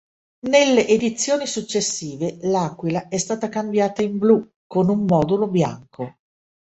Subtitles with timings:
[0.47, 6.15] Nelle edizioni successive l'Aquila è stata cambiata in blu con un modulo bianco.